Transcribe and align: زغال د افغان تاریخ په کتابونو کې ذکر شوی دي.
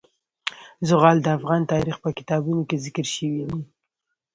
زغال 0.87 1.17
د 1.21 1.27
افغان 1.37 1.61
تاریخ 1.73 1.95
په 2.03 2.09
کتابونو 2.17 2.61
کې 2.69 2.77
ذکر 2.85 3.05
شوی 3.15 3.41
دي. 3.49 3.61